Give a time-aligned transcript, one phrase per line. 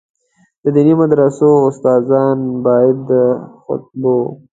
[0.63, 3.11] د دیني مدرسو استادان باید د
[3.63, 4.17] خطبو.